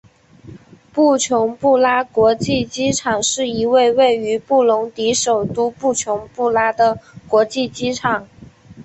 [0.91, 8.27] 布琼布拉国际机场是一位位于布隆迪首都布琼布拉的国际机场。